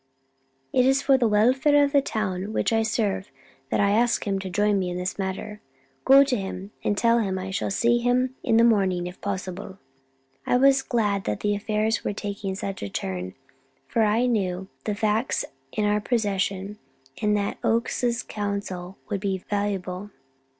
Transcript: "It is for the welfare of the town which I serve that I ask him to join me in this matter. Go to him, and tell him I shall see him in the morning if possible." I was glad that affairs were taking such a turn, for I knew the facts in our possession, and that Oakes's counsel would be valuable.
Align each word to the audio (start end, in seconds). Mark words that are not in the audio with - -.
"It 0.73 0.83
is 0.83 1.03
for 1.03 1.15
the 1.15 1.27
welfare 1.27 1.83
of 1.83 1.91
the 1.91 2.01
town 2.01 2.53
which 2.53 2.73
I 2.73 2.81
serve 2.81 3.29
that 3.69 3.79
I 3.79 3.91
ask 3.91 4.25
him 4.25 4.39
to 4.39 4.49
join 4.49 4.79
me 4.79 4.89
in 4.89 4.97
this 4.97 5.19
matter. 5.19 5.61
Go 6.05 6.23
to 6.23 6.35
him, 6.35 6.71
and 6.83 6.97
tell 6.97 7.19
him 7.19 7.37
I 7.37 7.51
shall 7.51 7.69
see 7.69 7.99
him 7.99 8.33
in 8.41 8.57
the 8.57 8.63
morning 8.63 9.05
if 9.05 9.21
possible." 9.21 9.77
I 10.43 10.57
was 10.57 10.81
glad 10.81 11.25
that 11.25 11.45
affairs 11.45 12.03
were 12.03 12.13
taking 12.13 12.55
such 12.55 12.81
a 12.81 12.89
turn, 12.89 13.35
for 13.87 14.01
I 14.01 14.25
knew 14.25 14.69
the 14.85 14.95
facts 14.95 15.45
in 15.71 15.85
our 15.85 16.01
possession, 16.01 16.79
and 17.21 17.37
that 17.37 17.59
Oakes's 17.63 18.23
counsel 18.23 18.97
would 19.11 19.19
be 19.21 19.37
valuable. 19.51 20.09